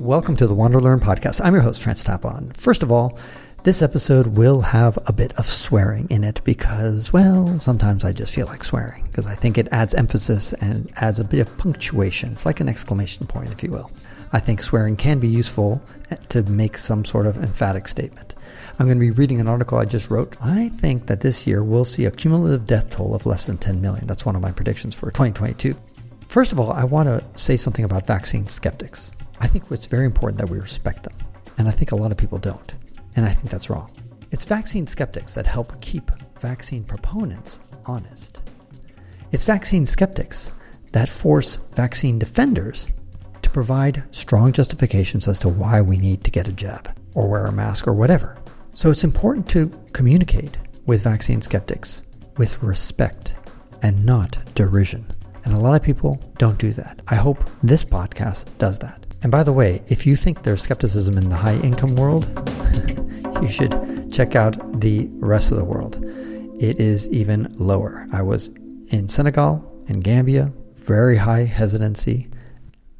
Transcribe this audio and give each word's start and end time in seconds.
Welcome 0.00 0.36
to 0.36 0.46
the 0.46 0.54
Wander 0.54 0.78
Learn 0.78 1.00
podcast. 1.00 1.40
I'm 1.42 1.54
your 1.54 1.62
host, 1.62 1.82
Francis 1.82 2.04
Tapon. 2.04 2.54
First 2.54 2.82
of 2.82 2.92
all, 2.92 3.18
this 3.64 3.80
episode 3.80 4.26
will 4.36 4.60
have 4.60 4.98
a 5.06 5.12
bit 5.12 5.32
of 5.38 5.48
swearing 5.48 6.06
in 6.10 6.22
it 6.22 6.42
because, 6.44 7.14
well, 7.14 7.58
sometimes 7.60 8.04
I 8.04 8.12
just 8.12 8.34
feel 8.34 8.46
like 8.46 8.62
swearing 8.62 9.04
because 9.04 9.26
I 9.26 9.34
think 9.34 9.56
it 9.56 9.68
adds 9.72 9.94
emphasis 9.94 10.52
and 10.52 10.92
adds 10.96 11.18
a 11.18 11.24
bit 11.24 11.40
of 11.40 11.56
punctuation. 11.56 12.32
It's 12.32 12.44
like 12.44 12.60
an 12.60 12.68
exclamation 12.68 13.26
point, 13.26 13.50
if 13.50 13.62
you 13.62 13.70
will. 13.70 13.90
I 14.34 14.38
think 14.38 14.60
swearing 14.60 14.96
can 14.96 15.18
be 15.18 15.28
useful 15.28 15.80
to 16.28 16.42
make 16.42 16.76
some 16.76 17.06
sort 17.06 17.24
of 17.24 17.38
emphatic 17.38 17.88
statement. 17.88 18.34
I'm 18.78 18.86
going 18.86 18.98
to 18.98 19.00
be 19.00 19.10
reading 19.10 19.40
an 19.40 19.48
article 19.48 19.78
I 19.78 19.86
just 19.86 20.10
wrote. 20.10 20.36
I 20.42 20.68
think 20.68 21.06
that 21.06 21.22
this 21.22 21.46
year 21.46 21.64
we'll 21.64 21.86
see 21.86 22.04
a 22.04 22.10
cumulative 22.10 22.66
death 22.66 22.90
toll 22.90 23.14
of 23.14 23.24
less 23.24 23.46
than 23.46 23.56
10 23.56 23.80
million. 23.80 24.06
That's 24.06 24.26
one 24.26 24.36
of 24.36 24.42
my 24.42 24.52
predictions 24.52 24.94
for 24.94 25.06
2022. 25.06 25.74
First 26.28 26.52
of 26.52 26.60
all, 26.60 26.70
I 26.70 26.84
want 26.84 27.08
to 27.08 27.24
say 27.34 27.56
something 27.56 27.84
about 27.84 28.06
vaccine 28.06 28.46
skeptics. 28.48 29.12
I 29.40 29.46
think 29.46 29.64
it's 29.70 29.86
very 29.86 30.06
important 30.06 30.38
that 30.38 30.50
we 30.50 30.58
respect 30.58 31.02
them. 31.02 31.14
And 31.58 31.68
I 31.68 31.70
think 31.70 31.92
a 31.92 31.96
lot 31.96 32.10
of 32.10 32.18
people 32.18 32.38
don't. 32.38 32.74
And 33.14 33.24
I 33.24 33.32
think 33.32 33.50
that's 33.50 33.70
wrong. 33.70 33.90
It's 34.30 34.44
vaccine 34.44 34.86
skeptics 34.86 35.34
that 35.34 35.46
help 35.46 35.80
keep 35.80 36.10
vaccine 36.40 36.84
proponents 36.84 37.60
honest. 37.86 38.40
It's 39.32 39.44
vaccine 39.44 39.86
skeptics 39.86 40.50
that 40.92 41.08
force 41.08 41.56
vaccine 41.74 42.18
defenders 42.18 42.88
to 43.42 43.50
provide 43.50 44.04
strong 44.10 44.52
justifications 44.52 45.28
as 45.28 45.38
to 45.40 45.48
why 45.48 45.80
we 45.80 45.96
need 45.96 46.24
to 46.24 46.30
get 46.30 46.48
a 46.48 46.52
jab 46.52 46.96
or 47.14 47.28
wear 47.28 47.46
a 47.46 47.52
mask 47.52 47.86
or 47.86 47.92
whatever. 47.92 48.36
So 48.74 48.90
it's 48.90 49.04
important 49.04 49.48
to 49.50 49.70
communicate 49.92 50.58
with 50.84 51.02
vaccine 51.02 51.40
skeptics 51.40 52.02
with 52.36 52.62
respect 52.62 53.34
and 53.82 54.04
not 54.04 54.38
derision. 54.54 55.06
And 55.44 55.54
a 55.54 55.60
lot 55.60 55.74
of 55.74 55.82
people 55.82 56.20
don't 56.38 56.58
do 56.58 56.72
that. 56.72 57.00
I 57.08 57.14
hope 57.14 57.48
this 57.62 57.84
podcast 57.84 58.46
does 58.58 58.78
that. 58.80 59.05
And 59.26 59.32
by 59.32 59.42
the 59.42 59.52
way, 59.52 59.82
if 59.88 60.06
you 60.06 60.14
think 60.14 60.44
there's 60.44 60.62
skepticism 60.62 61.18
in 61.18 61.30
the 61.30 61.34
high 61.34 61.56
income 61.56 61.96
world, 61.96 62.30
you 63.42 63.48
should 63.48 64.12
check 64.12 64.36
out 64.36 64.80
the 64.80 65.08
rest 65.14 65.50
of 65.50 65.56
the 65.56 65.64
world. 65.64 65.96
It 66.60 66.78
is 66.78 67.08
even 67.08 67.52
lower. 67.58 68.06
I 68.12 68.22
was 68.22 68.50
in 68.86 69.08
Senegal, 69.08 69.68
in 69.88 69.98
Gambia, 69.98 70.52
very 70.76 71.16
high 71.16 71.42
hesitancy, 71.42 72.28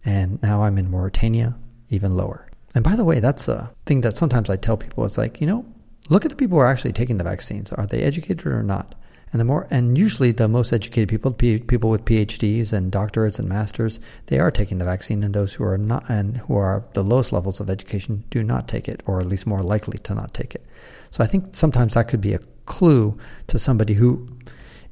and 0.05 0.43
now 0.43 0.65
I'm 0.65 0.79
in 0.79 0.91
Mauritania, 0.91 1.57
even 1.91 2.17
lower. 2.17 2.49
And 2.75 2.83
by 2.83 2.97
the 2.97 3.05
way, 3.05 3.21
that's 3.21 3.47
a 3.47 3.71
thing 3.85 4.01
that 4.01 4.17
sometimes 4.17 4.51
I 4.51 4.57
tell 4.57 4.77
people. 4.77 5.05
It's 5.05 5.17
like, 5.17 5.41
you 5.41 5.47
know, 5.47 5.65
look 6.09 6.25
at 6.25 6.33
the 6.33 6.37
people 6.37 6.59
who 6.59 6.63
are 6.63 6.67
actually 6.67 6.93
taking 6.93 7.19
the 7.19 7.23
vaccines. 7.23 7.73
Are 7.73 7.87
they 7.87 8.03
educated 8.03 8.45
or 8.49 8.65
not? 8.65 8.97
And 9.37 9.41
the 9.43 9.45
more, 9.45 9.67
and 9.71 9.99
usually 9.99 10.33
the 10.33 10.49
most 10.49 10.73
educated 10.73 11.11
people, 11.11 11.31
people 11.31 11.91
with 11.91 12.07
PhDs 12.07 12.73
and 12.73 12.91
doctorates 12.91 13.39
and 13.39 13.47
masters, 13.47 14.01
they 14.29 14.39
are 14.39 14.51
taking 14.51 14.79
the 14.79 14.87
vaccine, 14.87 15.23
and 15.23 15.35
those 15.35 15.53
who 15.53 15.65
are 15.65 15.77
not, 15.77 16.09
and 16.09 16.39
who 16.39 16.57
are 16.57 16.87
the 16.95 17.05
lowest 17.05 17.35
levels 17.35 17.61
of 17.61 17.69
education, 17.69 18.25
do 18.31 18.43
not 18.43 18.67
take 18.67 18.89
it, 18.89 19.03
or 19.05 19.21
at 19.21 19.27
least 19.27 19.47
more 19.47 19.63
likely 19.63 19.99
to 19.99 20.15
not 20.15 20.33
take 20.33 20.55
it. 20.55 20.65
So 21.11 21.23
I 21.23 21.27
think 21.27 21.55
sometimes 21.55 21.93
that 21.93 22.09
could 22.09 22.23
be 22.23 22.33
a 22.33 22.41
clue 22.65 23.19
to 23.49 23.59
somebody 23.59 23.93
who 23.93 24.27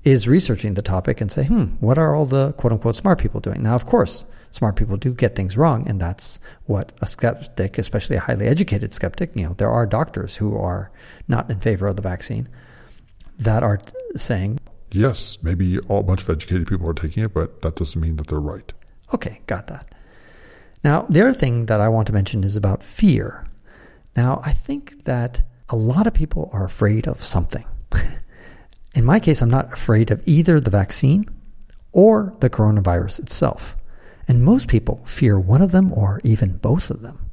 is 0.03 0.28
researching 0.28 0.75
the 0.75 0.83
topic 0.83 1.22
and 1.22 1.33
say, 1.33 1.45
hmm, 1.45 1.77
what 1.81 1.97
are 1.97 2.15
all 2.15 2.27
the 2.27 2.53
quote 2.53 2.75
unquote 2.75 2.97
smart 2.97 3.19
people 3.19 3.41
doing? 3.41 3.62
Now, 3.62 3.75
of 3.75 3.87
course, 3.87 4.27
smart 4.50 4.77
people 4.77 4.98
do 4.98 5.15
get 5.15 5.34
things 5.34 5.56
wrong, 5.56 5.89
and 5.89 5.98
that's 5.98 6.39
what 6.67 6.92
a 7.00 7.06
skeptic, 7.06 7.78
especially 7.78 8.17
a 8.17 8.20
highly 8.20 8.47
educated 8.47 8.92
skeptic, 8.92 9.34
you 9.34 9.45
know, 9.45 9.55
there 9.55 9.70
are 9.70 9.87
doctors 9.87 10.37
who 10.37 10.55
are 10.55 10.91
not 11.28 11.50
in 11.50 11.61
favor 11.61 11.87
of 11.87 11.97
the 11.97 12.03
vaccine 12.03 12.47
that 13.38 13.62
are 13.62 13.78
saying, 14.16 14.58
yes, 14.90 15.38
maybe 15.42 15.77
a 15.77 16.02
bunch 16.02 16.22
of 16.22 16.30
educated 16.30 16.66
people 16.66 16.88
are 16.88 16.94
taking 16.94 17.24
it, 17.24 17.34
but 17.34 17.62
that 17.62 17.76
doesn't 17.76 18.00
mean 18.00 18.16
that 18.16 18.28
they're 18.28 18.41
right. 18.41 18.72
Okay, 19.12 19.41
got 19.46 19.66
that. 19.68 19.94
Now, 20.82 21.02
the 21.02 21.20
other 21.20 21.32
thing 21.32 21.66
that 21.66 21.80
I 21.80 21.88
want 21.88 22.06
to 22.08 22.12
mention 22.12 22.44
is 22.44 22.56
about 22.56 22.82
fear. 22.82 23.46
Now, 24.16 24.41
I 24.44 24.52
think 24.52 25.04
that 25.04 25.42
a 25.68 25.76
lot 25.76 26.06
of 26.06 26.14
people 26.14 26.50
are 26.52 26.64
afraid 26.64 27.08
of 27.08 27.24
something. 27.24 27.64
in 28.94 29.04
my 29.04 29.19
case, 29.19 29.41
I'm 29.41 29.50
not 29.50 29.72
afraid 29.72 30.10
of 30.10 30.22
either 30.26 30.60
the 30.60 30.70
vaccine 30.70 31.26
or 31.92 32.36
the 32.41 32.50
coronavirus 32.50 33.20
itself. 33.20 33.76
And 34.28 34.44
most 34.44 34.69
people 34.69 35.03
fear 35.06 35.38
one 35.38 35.62
of 35.62 35.72
them 35.72 35.92
or 35.92 36.20
even 36.22 36.59
both 36.59 36.91
of 36.91 37.03
them. 37.03 37.30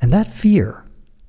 And 0.00 0.12
that 0.12 0.28
fear 0.28 0.84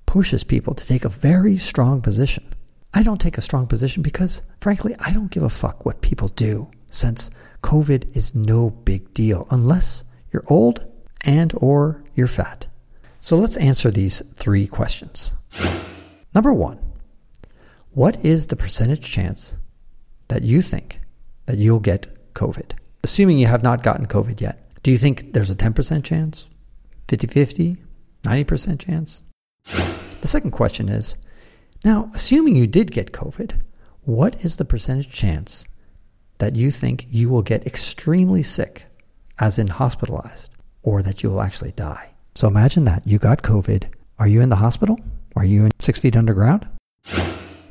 pushes 0.06 0.44
people 0.44 0.74
to 0.76 0.86
take 0.86 1.06
a 1.06 1.10
very 1.10 1.58
strong 1.58 2.02
position. 2.02 2.54
I 2.94 3.04
don't 3.04 3.22
take 3.22 3.38
a 3.38 3.42
strong 3.42 3.68
position 3.68 4.04
because, 4.04 4.44
frankly, 4.60 4.96
I 5.00 5.12
don't 5.12 5.32
give 5.32 5.44
a 5.44 5.50
fuck 5.50 5.86
what 5.86 6.02
people 6.02 6.28
do 6.28 6.70
since 6.90 7.32
COVID 7.64 8.16
is 8.16 8.36
no 8.36 8.70
big 8.70 9.14
deal 9.14 9.48
unless 9.50 10.04
you're 10.32 10.44
old 10.48 10.86
and 11.22 11.54
or 11.58 12.04
you're 12.16 12.28
fat. 12.28 12.68
So 13.20 13.38
let's 13.38 13.58
answer 13.58 13.92
these 13.92 14.22
three 14.36 14.68
questions. 14.68 15.32
Number 16.34 16.52
1. 16.52 16.80
What 17.92 18.24
is 18.26 18.48
the 18.48 18.56
percentage 18.56 19.10
chance 19.10 19.56
that 20.28 20.44
you 20.44 20.62
think 20.62 21.00
that 21.46 21.58
you'll 21.58 21.80
get 21.80 22.34
COVID? 22.34 22.72
Assuming 23.04 23.38
you 23.38 23.48
have 23.48 23.64
not 23.64 23.84
gotten 23.84 24.08
COVID 24.08 24.42
yet. 24.42 24.58
Do 24.84 24.92
you 24.92 24.98
think 24.98 25.34
there's 25.34 25.50
a 25.50 25.56
10% 25.56 26.04
chance? 26.04 26.48
50 27.08 27.28
50? 27.28 27.78
90% 28.24 28.80
chance? 28.80 29.22
The 29.66 30.28
second 30.28 30.52
question 30.52 30.90
is 30.90 31.16
now, 31.84 32.12
assuming 32.14 32.56
you 32.56 32.68
did 32.68 32.92
get 32.92 33.12
COVID, 33.12 33.60
what 34.04 34.44
is 34.44 34.58
the 34.58 34.66
percentage 34.66 35.12
chance 35.12 35.66
that 36.38 36.56
you 36.56 36.72
think 36.72 37.08
you 37.10 37.30
will 37.30 37.42
get 37.42 37.66
extremely 37.66 38.44
sick, 38.44 38.86
as 39.40 39.58
in 39.58 39.68
hospitalized, 39.68 40.50
or 40.84 41.02
that 41.02 41.24
you 41.24 41.30
will 41.30 41.42
actually 41.42 41.72
die? 41.72 42.12
So 42.36 42.48
imagine 42.48 42.86
that 42.86 43.06
you 43.06 43.18
got 43.18 43.42
COVID. 43.42 43.86
Are 44.20 44.28
you 44.28 44.42
in 44.42 44.50
the 44.50 44.58
hospital? 44.58 45.00
Are 45.36 45.46
you 45.46 45.66
in 45.66 45.72
six 45.80 46.00
feet 46.00 46.16
underground? 46.16 46.68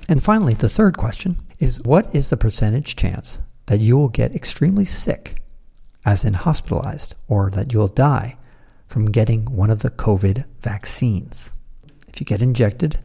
And 0.09 0.23
finally, 0.23 0.55
the 0.55 0.69
third 0.69 0.97
question 0.97 1.37
is 1.61 1.81
what 1.83 2.13
is 2.15 2.31
the 2.31 2.37
percentage 2.37 2.97
chance 2.97 3.39
that 3.67 3.81
you 3.81 3.97
will 3.97 4.09
get 4.09 4.35
extremely 4.35 4.85
sick 4.85 5.41
as 6.05 6.25
in 6.25 6.35
hospitalized, 6.35 7.15
or 7.29 7.51
that 7.51 7.73
you'll 7.73 7.87
die 7.87 8.37
from 8.87 9.13
getting 9.13 9.45
one 9.45 9.71
of 9.71 9.81
the 9.81 9.91
COVID 9.91 10.45
vaccines. 10.61 11.53
If 12.09 12.21
you 12.21 12.25
get 12.25 12.43
injected, 12.43 12.99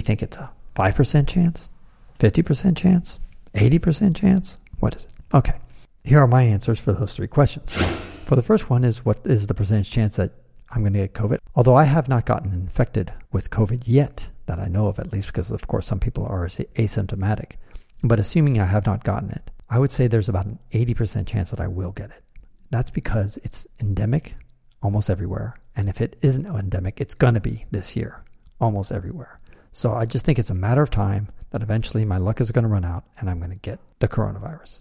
you 0.00 0.06
think 0.06 0.22
it's 0.22 0.38
a 0.38 0.50
5% 0.74 1.28
chance, 1.28 1.70
50% 2.18 2.76
chance, 2.76 3.20
80% 3.54 4.16
chance? 4.16 4.56
What 4.78 4.94
is 4.94 5.04
it? 5.04 5.10
Okay, 5.34 5.58
here 6.02 6.20
are 6.20 6.26
my 6.26 6.42
answers 6.42 6.80
for 6.80 6.92
those 6.92 7.14
three 7.14 7.28
questions. 7.28 7.74
For 8.24 8.34
the 8.34 8.42
first 8.42 8.70
one 8.70 8.82
is 8.82 9.04
what 9.04 9.18
is 9.24 9.46
the 9.46 9.54
percentage 9.54 9.90
chance 9.90 10.16
that 10.16 10.32
I'm 10.70 10.80
going 10.82 10.94
to 10.94 11.00
get 11.00 11.12
COVID? 11.12 11.38
Although 11.54 11.74
I 11.74 11.84
have 11.84 12.08
not 12.08 12.24
gotten 12.24 12.52
infected 12.52 13.12
with 13.30 13.50
COVID 13.50 13.82
yet, 13.84 14.28
that 14.46 14.58
I 14.58 14.68
know 14.68 14.86
of 14.86 14.98
at 14.98 15.12
least, 15.12 15.26
because 15.26 15.50
of 15.50 15.66
course 15.66 15.86
some 15.86 16.00
people 16.00 16.24
are 16.24 16.46
asymptomatic. 16.46 17.52
But 18.02 18.18
assuming 18.18 18.58
I 18.58 18.64
have 18.66 18.86
not 18.86 19.04
gotten 19.04 19.30
it, 19.30 19.50
I 19.68 19.78
would 19.78 19.90
say 19.90 20.06
there's 20.06 20.28
about 20.28 20.46
an 20.46 20.58
80% 20.72 21.26
chance 21.26 21.50
that 21.50 21.60
I 21.60 21.68
will 21.68 21.92
get 21.92 22.10
it. 22.10 22.24
That's 22.70 22.90
because 22.90 23.38
it's 23.44 23.66
endemic 23.78 24.34
almost 24.82 25.10
everywhere. 25.10 25.60
And 25.76 25.88
if 25.88 26.00
it 26.00 26.16
isn't 26.22 26.46
endemic, 26.46 27.00
it's 27.00 27.14
going 27.14 27.34
to 27.34 27.40
be 27.40 27.66
this 27.70 27.96
year 27.96 28.24
almost 28.60 28.90
everywhere. 28.90 29.38
So 29.72 29.94
I 29.94 30.04
just 30.04 30.24
think 30.24 30.38
it's 30.38 30.50
a 30.50 30.54
matter 30.54 30.82
of 30.82 30.90
time 30.90 31.28
that 31.50 31.62
eventually 31.62 32.04
my 32.04 32.18
luck 32.18 32.40
is 32.40 32.50
going 32.50 32.64
to 32.64 32.68
run 32.68 32.84
out 32.84 33.04
and 33.18 33.30
I'm 33.30 33.38
going 33.38 33.50
to 33.50 33.56
get 33.56 33.78
the 33.98 34.08
coronavirus. 34.08 34.80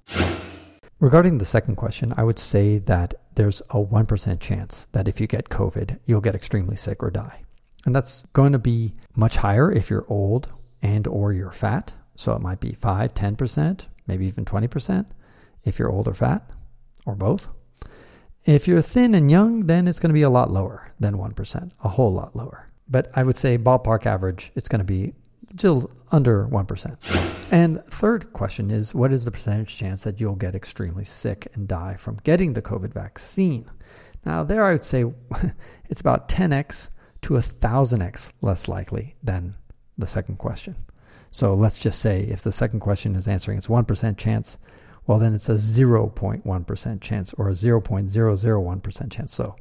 Regarding 1.00 1.38
the 1.38 1.46
second 1.46 1.76
question, 1.76 2.14
I 2.18 2.24
would 2.24 2.40
say 2.40 2.78
that 2.80 3.14
there's 3.36 3.62
a 3.70 3.82
1% 3.82 4.40
chance 4.40 4.88
that 4.92 5.08
if 5.08 5.22
you 5.22 5.28
get 5.28 5.50
COVID, 5.50 6.00
you'll 6.06 6.22
get 6.22 6.36
extremely 6.36 6.76
sick 6.76 7.02
or 7.02 7.10
die. 7.10 7.44
And 7.86 7.96
that's 7.96 8.26
going 8.34 8.52
to 8.52 8.60
be 8.60 8.94
much 9.16 9.38
higher 9.38 9.72
if 9.72 9.90
you're 9.90 10.06
old 10.10 10.50
and 10.82 11.08
or 11.08 11.32
you're 11.32 11.52
fat. 11.52 11.94
So 12.16 12.34
it 12.34 12.42
might 12.42 12.60
be 12.60 12.74
5, 12.74 13.14
10%, 13.14 13.86
maybe 14.08 14.26
even 14.26 14.44
20% 14.44 15.06
if 15.64 15.80
you're 15.80 15.92
old 15.92 16.08
or 16.08 16.14
fat 16.14 16.50
or 17.06 17.16
both. 17.16 17.48
If 18.44 18.68
you're 18.68 18.82
thin 18.82 19.16
and 19.16 19.32
young, 19.32 19.68
then 19.68 19.88
it's 19.88 20.00
going 20.00 20.10
to 20.10 20.14
be 20.14 20.22
a 20.22 20.30
lot 20.30 20.52
lower 20.52 20.92
than 21.00 21.16
1%, 21.16 21.72
a 21.84 21.90
whole 21.90 22.14
lot 22.14 22.36
lower. 22.36 22.66
But 22.90 23.12
I 23.16 23.24
would 23.24 23.38
say 23.38 23.58
ballpark 23.58 24.06
average, 24.06 24.52
it's 24.56 24.68
going 24.68 24.80
to 24.80 24.86
be 24.86 25.14
still 25.56 25.92
under 26.12 26.48
1%. 26.48 27.52
And 27.52 27.84
third 27.86 28.34
question 28.34 28.72
is 28.72 28.94
what 28.96 29.14
is 29.14 29.26
the 29.26 29.32
percentage 29.32 29.78
chance 29.78 30.04
that 30.04 30.20
you'll 30.20 30.36
get 30.36 30.56
extremely 30.56 31.06
sick 31.06 31.48
and 31.54 31.68
die 31.68 31.96
from 31.96 32.20
getting 32.24 32.54
the 32.54 32.62
COVID 32.62 32.94
vaccine? 32.94 33.70
Now, 34.26 34.44
there 34.44 34.64
I 34.64 34.74
would 34.74 34.84
say 34.84 35.06
it's 35.90 36.02
about 36.02 36.30
10x 36.30 36.90
to 37.24 37.34
1000x 37.34 38.32
less 38.42 38.68
likely 38.68 39.16
than 39.24 39.56
the 39.98 40.08
second 40.08 40.38
question. 40.38 40.76
So 41.32 41.54
let's 41.54 41.78
just 41.78 42.00
say 42.00 42.22
if 42.24 42.42
the 42.42 42.52
second 42.52 42.80
question 42.80 43.16
is 43.16 43.28
answering 43.28 43.58
it's 43.58 43.68
1% 43.68 44.18
chance, 44.18 44.58
well, 45.06 45.20
then 45.20 45.34
it's 45.34 45.50
a 45.50 45.56
0.1% 45.56 47.02
chance 47.02 47.34
or 47.34 47.50
a 47.50 47.54
0.001% 47.54 49.12
chance. 49.12 49.34
So, 49.34 49.56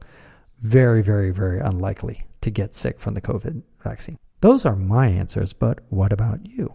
very, 0.60 1.02
very, 1.02 1.30
very 1.30 1.60
unlikely 1.60 2.25
to 2.40 2.50
get 2.50 2.75
sick 2.75 3.00
from 3.00 3.14
the 3.14 3.20
COVID 3.20 3.62
vaccine. 3.82 4.19
Those 4.40 4.64
are 4.64 4.76
my 4.76 5.08
answers, 5.08 5.52
but 5.52 5.81
what 5.88 6.12
about 6.12 6.46
you? 6.46 6.75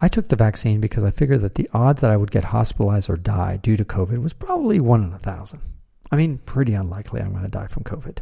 I 0.00 0.08
took 0.08 0.28
the 0.28 0.36
vaccine 0.36 0.80
because 0.80 1.04
I 1.04 1.10
figured 1.10 1.42
that 1.42 1.56
the 1.56 1.68
odds 1.74 2.00
that 2.00 2.10
I 2.10 2.16
would 2.16 2.30
get 2.30 2.44
hospitalized 2.44 3.10
or 3.10 3.16
die 3.16 3.58
due 3.58 3.76
to 3.76 3.84
COVID 3.84 4.22
was 4.22 4.32
probably 4.32 4.80
one 4.80 5.04
in 5.04 5.12
a 5.12 5.18
thousand. 5.18 5.60
I 6.10 6.16
mean, 6.16 6.38
pretty 6.38 6.72
unlikely 6.74 7.20
I'm 7.20 7.32
going 7.32 7.42
to 7.42 7.48
die 7.48 7.66
from 7.66 7.84
COVID. 7.84 8.18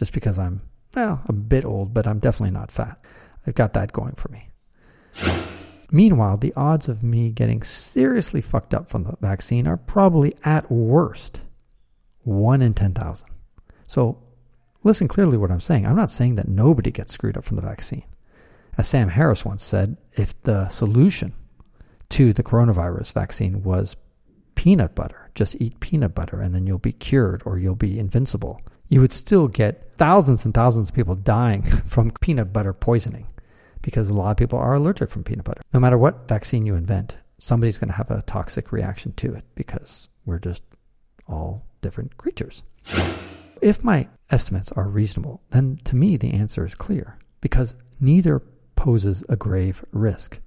just 0.00 0.12
because 0.14 0.38
I'm, 0.38 0.62
well, 0.96 1.20
a 1.26 1.32
bit 1.34 1.66
old, 1.66 1.92
but 1.92 2.06
I'm 2.06 2.20
definitely 2.20 2.52
not 2.52 2.70
fat. 2.72 2.98
I've 3.46 3.54
got 3.54 3.74
that 3.74 3.92
going 3.92 4.14
for 4.14 4.28
me. 4.30 4.48
Meanwhile, 5.92 6.38
the 6.38 6.54
odds 6.56 6.88
of 6.88 7.02
me 7.02 7.30
getting 7.30 7.62
seriously 7.62 8.40
fucked 8.40 8.72
up 8.72 8.88
from 8.88 9.04
the 9.04 9.16
vaccine 9.20 9.66
are 9.66 9.76
probably 9.76 10.34
at 10.42 10.70
worst 10.70 11.42
1 12.22 12.62
in 12.62 12.72
10,000. 12.72 13.28
So 13.86 14.22
listen 14.82 15.08
clearly 15.08 15.36
what 15.36 15.50
I'm 15.50 15.60
saying. 15.60 15.86
I'm 15.86 15.96
not 15.96 16.10
saying 16.10 16.36
that 16.36 16.48
nobody 16.48 16.90
gets 16.90 17.12
screwed 17.12 17.36
up 17.36 17.44
from 17.44 17.56
the 17.56 17.62
vaccine. 17.62 18.04
As 18.78 18.88
Sam 18.88 19.10
Harris 19.10 19.44
once 19.44 19.62
said, 19.64 19.96
if 20.14 20.40
the 20.42 20.68
solution 20.68 21.34
to 22.10 22.32
the 22.32 22.42
coronavirus 22.42 23.12
vaccine 23.12 23.62
was 23.62 23.96
peanut 24.54 24.94
butter, 24.94 25.30
just 25.34 25.56
eat 25.60 25.80
peanut 25.80 26.14
butter 26.14 26.40
and 26.40 26.54
then 26.54 26.66
you'll 26.66 26.78
be 26.78 26.92
cured 26.92 27.42
or 27.44 27.58
you'll 27.58 27.74
be 27.74 27.98
invincible, 27.98 28.60
you 28.88 29.00
would 29.00 29.12
still 29.12 29.48
get 29.48 29.92
thousands 29.98 30.44
and 30.44 30.54
thousands 30.54 30.88
of 30.88 30.94
people 30.94 31.14
dying 31.14 31.62
from 31.86 32.10
peanut 32.20 32.52
butter 32.52 32.72
poisoning 32.72 33.26
because 33.82 34.08
a 34.08 34.14
lot 34.14 34.30
of 34.30 34.36
people 34.36 34.58
are 34.58 34.74
allergic 34.74 35.10
from 35.10 35.24
peanut 35.24 35.44
butter. 35.44 35.62
No 35.72 35.80
matter 35.80 35.96
what 35.98 36.28
vaccine 36.28 36.66
you 36.66 36.74
invent, 36.74 37.16
somebody's 37.38 37.78
going 37.78 37.88
to 37.88 37.96
have 37.96 38.10
a 38.10 38.22
toxic 38.22 38.72
reaction 38.72 39.12
to 39.14 39.34
it 39.34 39.44
because 39.54 40.08
we're 40.26 40.38
just 40.38 40.62
all 41.26 41.64
different 41.80 42.16
creatures. 42.16 42.62
If 43.60 43.84
my 43.84 44.08
estimates 44.30 44.72
are 44.72 44.88
reasonable, 44.88 45.42
then 45.50 45.80
to 45.84 45.94
me 45.94 46.16
the 46.16 46.32
answer 46.32 46.64
is 46.64 46.74
clear 46.74 47.18
because 47.40 47.74
neither 48.00 48.40
poses 48.74 49.22
a 49.28 49.36
grave 49.36 49.84
risk. 49.92 50.38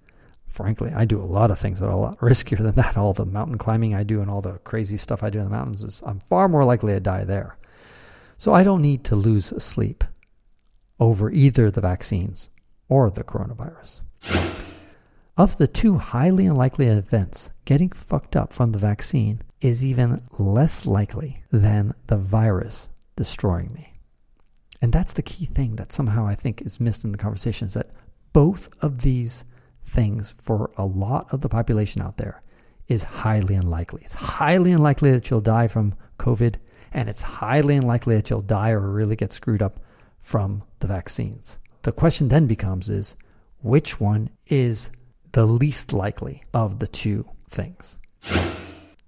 Frankly, 0.48 0.92
I 0.96 1.06
do 1.06 1.22
a 1.22 1.26
lot 1.26 1.52
of 1.52 1.60
things 1.60 1.80
that 1.80 1.88
are 1.88 1.92
a 1.92 1.98
lot 1.98 2.18
riskier 2.22 2.58
than 2.58 2.76
that. 2.76 2.98
All 2.98 3.14
the 3.14 3.26
mountain 3.26 3.58
climbing 3.58 3.94
I 3.94 4.04
do 4.04 4.22
and 4.22 4.32
all 4.32 4.42
the 4.42 4.54
crazy 4.60 4.98
stuff 4.98 5.22
I 5.22 5.30
do 5.30 5.40
in 5.40 5.46
the 5.46 5.52
mountains 5.52 5.84
is 5.84 6.02
I'm 6.06 6.20
far 6.22 6.48
more 6.48 6.66
likely 6.66 6.94
to 6.94 7.00
die 7.00 7.24
there. 7.24 7.58
So 8.38 8.52
I 8.52 8.64
don't 8.64 8.82
need 8.82 9.04
to 9.06 9.16
lose 9.16 9.54
sleep 9.64 10.04
over 11.00 11.30
either 11.30 11.70
the 11.70 11.82
vaccines 11.82 12.50
or 12.90 13.12
the 13.12 13.24
coronavirus. 13.24 14.02
Of 15.38 15.58
the 15.58 15.68
two 15.68 15.98
highly 15.98 16.46
unlikely 16.46 16.88
events, 16.88 17.52
getting 17.66 17.92
fucked 17.92 18.36
up 18.36 18.54
from 18.54 18.72
the 18.72 18.80
vaccine 18.80 19.42
is 19.62 19.84
even 19.84 20.24
less 20.38 20.86
likely 20.86 21.44
than 21.52 21.94
the 22.08 22.18
virus 22.18 22.90
destroying 23.16 23.72
me. 23.74 23.94
And 24.82 24.92
that's 24.92 25.14
the 25.14 25.22
key 25.22 25.46
thing 25.46 25.78
that 25.78 25.94
somehow 25.94 26.28
I 26.28 26.36
think 26.36 26.62
is 26.62 26.80
missed 26.80 27.04
in 27.04 27.12
the 27.12 27.18
conversation 27.18 27.68
is 27.68 27.74
that 27.74 27.92
both 28.34 28.70
of 28.82 29.02
these 29.02 29.46
things 29.86 30.34
for 30.38 30.72
a 30.78 30.86
lot 30.86 31.32
of 31.32 31.42
the 31.42 31.50
population 31.50 32.02
out 32.02 32.18
there 32.18 32.42
is 32.88 33.04
highly 33.04 33.56
unlikely. 33.56 34.02
It's 34.04 34.14
highly 34.14 34.72
unlikely 34.72 35.12
that 35.12 35.30
you'll 35.30 35.42
die 35.42 35.68
from 35.68 35.96
COVID, 36.20 36.56
and 36.92 37.10
it's 37.10 37.22
highly 37.22 37.78
unlikely 37.78 38.16
that 38.16 38.30
you'll 38.30 38.42
die 38.42 38.72
or 38.72 38.80
really 38.80 39.16
get 39.16 39.34
screwed 39.34 39.62
up 39.62 39.80
from 40.20 40.64
the 40.80 40.88
vaccines. 40.88 41.58
The 41.84 41.92
question 41.92 42.30
then 42.30 42.48
becomes 42.48 42.90
is 42.90 43.16
which 43.62 44.00
one 44.00 44.30
is 44.48 44.90
the 45.32 45.46
least 45.46 45.94
likely 45.94 46.44
of 46.54 46.80
the 46.80 46.88
two 46.88 47.26
things? 47.50 48.00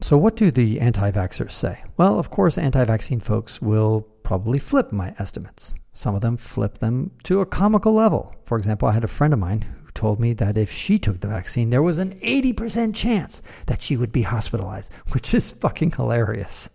So, 0.01 0.17
what 0.17 0.35
do 0.35 0.51
the 0.51 0.79
anti 0.81 1.09
vaxxers 1.11 1.53
say? 1.53 1.83
Well, 1.97 2.19
of 2.19 2.29
course, 2.29 2.57
anti 2.57 2.83
vaccine 2.83 3.19
folks 3.19 3.61
will 3.61 4.01
probably 4.23 4.59
flip 4.59 4.91
my 4.91 5.15
estimates. 5.17 5.73
Some 5.93 6.15
of 6.15 6.21
them 6.21 6.35
flip 6.35 6.79
them 6.79 7.11
to 7.23 7.39
a 7.39 7.45
comical 7.45 7.93
level. 7.93 8.35
For 8.45 8.57
example, 8.57 8.87
I 8.87 8.93
had 8.93 9.05
a 9.05 9.09
friend 9.09 9.33
of 9.33 9.39
mine 9.39 9.61
who 9.61 9.91
told 9.93 10.19
me 10.19 10.33
that 10.33 10.57
if 10.57 10.69
she 10.69 10.99
took 10.99 11.21
the 11.21 11.27
vaccine, 11.27 11.69
there 11.69 11.81
was 11.81 11.99
an 11.99 12.19
80% 12.19 12.93
chance 12.93 13.41
that 13.67 13.81
she 13.81 13.95
would 13.95 14.11
be 14.11 14.23
hospitalized, 14.23 14.91
which 15.11 15.33
is 15.33 15.51
fucking 15.51 15.91
hilarious. 15.91 16.69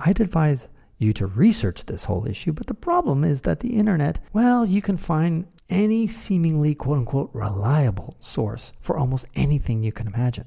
I'd 0.00 0.20
advise 0.20 0.68
you 0.98 1.12
to 1.12 1.26
research 1.26 1.86
this 1.86 2.04
whole 2.04 2.26
issue, 2.26 2.52
but 2.52 2.66
the 2.66 2.74
problem 2.74 3.22
is 3.22 3.42
that 3.42 3.60
the 3.60 3.76
internet, 3.76 4.18
well, 4.32 4.66
you 4.66 4.82
can 4.82 4.96
find 4.96 5.46
any 5.68 6.06
seemingly 6.06 6.74
quote 6.74 6.98
unquote 6.98 7.30
reliable 7.32 8.16
source 8.20 8.72
for 8.80 8.98
almost 8.98 9.26
anything 9.36 9.84
you 9.84 9.92
can 9.92 10.08
imagine. 10.08 10.46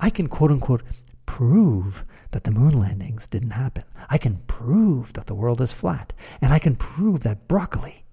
I 0.00 0.10
can 0.10 0.26
quote 0.26 0.50
unquote 0.50 0.82
prove 1.26 2.04
that 2.30 2.44
the 2.44 2.50
moon 2.50 2.78
landings 2.78 3.26
didn't 3.26 3.50
happen. 3.50 3.84
I 4.08 4.18
can 4.18 4.38
prove 4.46 5.12
that 5.14 5.26
the 5.26 5.34
world 5.34 5.60
is 5.60 5.72
flat. 5.72 6.12
And 6.40 6.52
I 6.52 6.58
can 6.58 6.76
prove 6.76 7.20
that 7.20 7.48
broccoli 7.48 8.04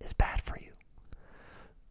is 0.00 0.12
bad 0.12 0.42
for 0.42 0.58
you. 0.60 0.72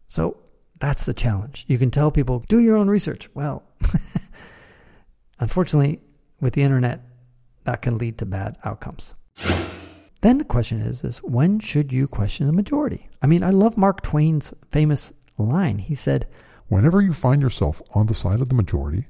So 0.08 0.38
that's 0.80 1.06
the 1.06 1.14
challenge. 1.14 1.66
You 1.68 1.78
can 1.78 1.92
tell 1.92 2.12
people, 2.12 2.44
do 2.48 2.60
your 2.60 2.78
own 2.78 2.88
research. 2.88 3.30
Well, 3.34 3.64
unfortunately, 5.40 6.00
with 6.40 6.54
the 6.54 6.64
internet, 6.64 7.02
that 7.64 7.82
can 7.82 7.98
lead 7.98 8.18
to 8.20 8.26
bad 8.26 8.58
outcomes. 8.64 9.16
Then 10.22 10.38
the 10.38 10.44
question 10.44 10.82
is, 10.82 11.04
is 11.04 11.20
when 11.20 11.60
should 11.60 11.94
you 11.94 12.08
question 12.08 12.48
the 12.48 12.54
majority? 12.54 13.10
I 13.22 13.28
mean, 13.28 13.44
I 13.44 13.52
love 13.52 13.78
Mark 13.78 14.02
Twain's 14.02 14.54
famous 14.70 15.14
line. 15.38 15.78
He 15.78 15.96
said, 15.96 16.28
Whenever 16.68 17.02
you 17.02 17.14
find 17.14 17.42
yourself 17.42 17.82
on 17.96 18.06
the 18.06 18.14
side 18.14 18.42
of 18.42 18.50
the 18.50 18.56
majority, 18.56 19.08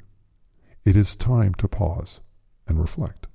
it 0.85 0.95
is 0.95 1.15
time 1.15 1.53
to 1.55 1.67
pause 1.67 2.21
and 2.67 2.79
reflect. 2.79 3.27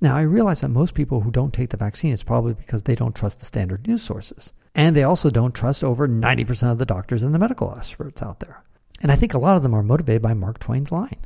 Now, 0.00 0.16
I 0.16 0.22
realize 0.22 0.62
that 0.62 0.68
most 0.68 0.94
people 0.94 1.20
who 1.20 1.30
don't 1.30 1.52
take 1.52 1.70
the 1.70 1.76
vaccine 1.76 2.12
is 2.12 2.22
probably 2.22 2.54
because 2.54 2.84
they 2.84 2.94
don't 2.94 3.14
trust 3.14 3.38
the 3.38 3.46
standard 3.46 3.86
news 3.86 4.02
sources. 4.02 4.52
And 4.74 4.96
they 4.96 5.02
also 5.02 5.30
don't 5.30 5.54
trust 5.54 5.84
over 5.84 6.08
90% 6.08 6.72
of 6.72 6.78
the 6.78 6.86
doctors 6.86 7.22
and 7.22 7.34
the 7.34 7.38
medical 7.38 7.74
experts 7.76 8.22
out 8.22 8.40
there. 8.40 8.62
And 9.02 9.12
I 9.12 9.16
think 9.16 9.34
a 9.34 9.38
lot 9.38 9.56
of 9.56 9.62
them 9.62 9.74
are 9.74 9.82
motivated 9.82 10.22
by 10.22 10.34
Mark 10.34 10.58
Twain's 10.58 10.92
line. 10.92 11.18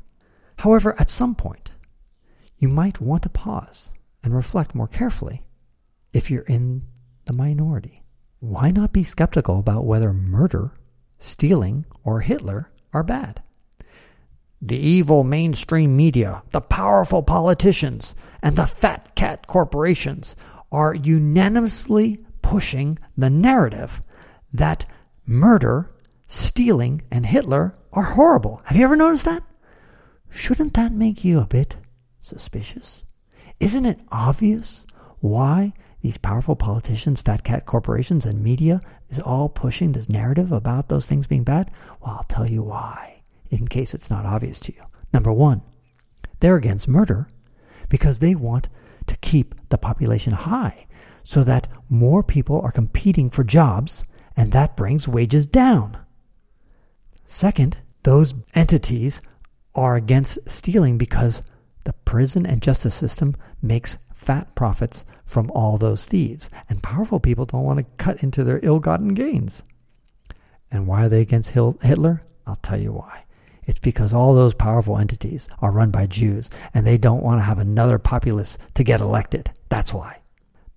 However, 0.59 0.99
at 0.99 1.11
some 1.11 1.35
point, 1.35 1.71
you 2.59 2.69
might 2.69 3.01
want 3.01 3.23
to 3.25 3.29
pause 3.29 3.93
and 4.23 4.35
reflect 4.35 4.75
more 4.75 4.89
carefully 4.89 5.43
if 6.13 6.31
you're 6.31 6.43
in 6.43 6.83
the 7.27 7.33
minority. 7.33 8.03
Why 8.41 8.71
not 8.71 8.93
be 8.93 9.05
skeptical 9.05 9.59
about 9.59 9.85
whether 9.85 10.13
murder, 10.13 10.73
stealing, 11.19 11.87
or 12.03 12.21
Hitler 12.21 12.71
are 12.93 13.03
bad? 13.03 13.43
The 14.67 14.79
evil 14.79 15.25
mainstream 15.25 15.95
media, 15.95 16.43
the 16.53 16.63
powerful 16.63 17.23
politicians, 17.23 18.15
and 18.43 18.57
the 18.57 18.67
fat 18.67 19.15
cat 19.15 19.47
corporations 19.47 20.37
are 20.73 20.95
unanimously 20.95 22.25
pushing 22.41 22.99
the 23.15 23.29
narrative 23.29 24.01
that 24.55 24.87
murder, 25.27 25.91
stealing, 26.29 27.03
and 27.11 27.27
Hitler 27.27 27.75
are 27.93 28.05
horrible. 28.05 28.63
Have 28.65 28.79
you 28.79 28.85
ever 28.85 28.97
noticed 28.97 29.27
that? 29.27 29.43
Shouldn't 30.31 30.73
that 30.75 30.93
make 30.93 31.27
you 31.27 31.41
a 31.41 31.47
bit 31.47 31.77
suspicious? 32.23 33.05
Isn't 33.61 33.85
it 33.85 34.01
obvious 34.11 34.87
why 35.21 35.75
these 36.01 36.17
powerful 36.17 36.57
politicians, 36.57 37.21
fat 37.21 37.45
cat 37.45 37.67
corporations, 37.67 38.25
and 38.25 38.43
media 38.43 38.81
is 39.11 39.21
all 39.21 39.51
pushing 39.51 39.93
this 39.93 40.09
narrative 40.09 40.53
about 40.53 40.89
those 40.89 41.05
things 41.05 41.27
being 41.27 41.45
bad? 41.45 41.71
Well, 42.01 42.15
I'll 42.17 42.25
tell 42.25 42.49
you 42.51 42.63
why, 42.63 43.14
in 43.55 43.69
case 43.69 43.95
it's 43.95 44.11
not 44.11 44.27
obvious 44.27 44.61
to 44.61 44.75
you. 44.75 44.83
Number 45.13 45.33
one, 45.33 45.63
they're 46.41 46.57
against 46.57 46.89
murder 46.89 47.29
because 47.89 48.19
they 48.19 48.35
want 48.35 48.69
to 49.07 49.17
keep 49.19 49.55
the 49.69 49.79
population 49.79 50.33
high 50.33 50.87
so 51.23 51.45
that 51.45 51.69
more 51.89 52.23
people 52.23 52.61
are 52.61 52.73
competing 52.73 53.31
for 53.31 53.45
jobs 53.45 54.05
and 54.37 54.53
that 54.53 54.77
brings 54.77 55.09
wages 55.09 55.47
down. 55.47 55.97
Second, 57.25 57.79
those 58.03 58.35
entities 58.55 59.21
are 59.75 59.97
against 59.97 60.39
stealing 60.47 60.99
because 60.99 61.43
the 61.85 61.93
prison 61.93 62.45
and 62.47 62.63
justice 62.63 62.95
system 62.95 63.35
makes 63.63 63.97
fat 64.15 64.55
profits 64.55 65.05
from 65.25 65.51
all 65.51 65.77
those 65.77 66.07
thieves, 66.07 66.51
and 66.69 66.83
powerful 66.83 67.21
people 67.21 67.45
don't 67.45 67.65
want 67.65 67.79
to 67.79 67.85
cut 68.05 68.23
into 68.23 68.43
their 68.43 68.61
ill 68.63 68.81
gotten 68.81 69.09
gains. 69.09 69.63
And 70.71 70.87
why 70.87 71.07
are 71.07 71.09
they 71.09 71.21
against 71.21 71.51
Hitler? 71.51 72.23
I'll 72.47 72.57
tell 72.57 72.81
you 72.81 72.93
why. 72.93 73.24
It's 73.67 73.79
because 73.79 74.13
all 74.13 74.35
those 74.35 74.55
powerful 74.55 74.99
entities 74.99 75.49
are 75.61 75.73
run 75.73 75.91
by 75.91 76.07
Jews, 76.07 76.51
and 76.73 76.87
they 76.87 76.99
don't 76.99 77.23
want 77.23 77.41
to 77.41 77.45
have 77.45 77.59
another 77.59 77.99
populace 77.99 78.59
to 78.75 78.85
get 78.85 79.01
elected. 79.01 79.51
That's 79.69 79.95
why. 79.95 80.21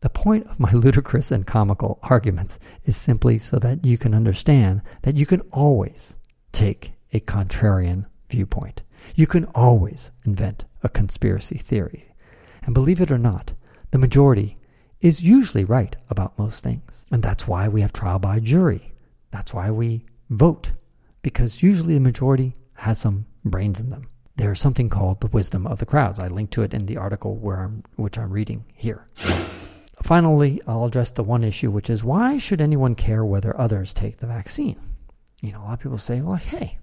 The 0.01 0.09
point 0.09 0.47
of 0.47 0.59
my 0.59 0.71
ludicrous 0.73 1.31
and 1.31 1.45
comical 1.45 1.99
arguments 2.03 2.59
is 2.85 2.95
simply 2.95 3.37
so 3.37 3.59
that 3.59 3.85
you 3.85 3.97
can 3.97 4.13
understand 4.13 4.81
that 5.03 5.15
you 5.15 5.25
can 5.25 5.41
always 5.51 6.17
take 6.51 6.93
a 7.13 7.19
contrarian 7.19 8.05
viewpoint. 8.29 8.83
You 9.15 9.27
can 9.27 9.45
always 9.55 10.11
invent 10.25 10.65
a 10.83 10.89
conspiracy 10.89 11.57
theory. 11.57 12.13
And 12.63 12.73
believe 12.73 13.01
it 13.01 13.11
or 13.11 13.17
not, 13.17 13.53
the 13.91 13.97
majority 13.97 14.57
is 14.99 15.21
usually 15.21 15.63
right 15.63 15.95
about 16.09 16.37
most 16.37 16.63
things. 16.63 17.05
And 17.11 17.23
that's 17.23 17.47
why 17.47 17.67
we 17.67 17.81
have 17.81 17.93
trial 17.93 18.19
by 18.19 18.39
jury. 18.39 18.93
That's 19.31 19.53
why 19.53 19.71
we 19.71 20.05
vote, 20.29 20.71
because 21.21 21.63
usually 21.63 21.93
the 21.93 21.99
majority 21.99 22.55
has 22.87 22.97
some 22.97 23.25
brains 23.43 23.79
in 23.79 23.89
them. 23.89 24.07
There 24.37 24.51
is 24.51 24.59
something 24.59 24.87
called 24.89 25.19
the 25.19 25.27
wisdom 25.27 25.67
of 25.67 25.79
the 25.79 25.85
crowds. 25.85 26.19
I 26.19 26.27
link 26.27 26.51
to 26.51 26.61
it 26.61 26.73
in 26.73 26.85
the 26.85 26.97
article 26.97 27.35
where 27.35 27.57
I'm, 27.57 27.83
which 27.95 28.17
I'm 28.17 28.31
reading 28.31 28.65
here. 28.73 29.07
Finally, 30.03 30.61
I'll 30.67 30.85
address 30.85 31.11
the 31.11 31.23
one 31.23 31.43
issue, 31.43 31.69
which 31.69 31.89
is 31.89 32.03
why 32.03 32.37
should 32.37 32.61
anyone 32.61 32.95
care 32.95 33.25
whether 33.25 33.59
others 33.59 33.93
take 33.93 34.17
the 34.17 34.27
vaccine? 34.27 34.79
You 35.41 35.51
know, 35.51 35.59
a 35.59 35.65
lot 35.65 35.73
of 35.73 35.79
people 35.81 35.97
say, 35.97 36.21
well, 36.21 36.37
hey, 36.37 36.77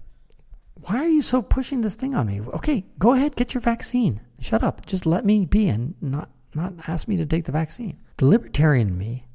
why 0.74 0.98
are 0.98 1.08
you 1.08 1.22
so 1.22 1.40
pushing 1.40 1.80
this 1.80 1.94
thing 1.94 2.14
on 2.14 2.26
me? 2.26 2.40
Okay, 2.40 2.84
go 2.98 3.12
ahead, 3.12 3.36
get 3.36 3.54
your 3.54 3.60
vaccine. 3.60 4.20
Shut 4.40 4.62
up. 4.62 4.84
Just 4.84 5.06
let 5.06 5.24
me 5.24 5.46
be 5.46 5.68
and 5.68 5.94
not 6.02 6.28
not 6.54 6.74
ask 6.86 7.08
me 7.08 7.16
to 7.16 7.26
take 7.26 7.46
the 7.46 7.52
vaccine. 7.52 7.98
The 8.18 8.26
libertarian 8.26 8.96
me 8.96 9.26